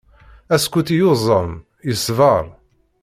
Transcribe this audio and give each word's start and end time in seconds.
Askuti 0.55 0.95
yuẓam, 0.99 1.51
yesber. 1.87 2.45